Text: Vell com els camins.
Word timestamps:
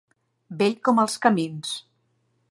Vell 0.61 0.77
com 0.87 1.01
els 1.03 1.17
camins. 1.25 1.75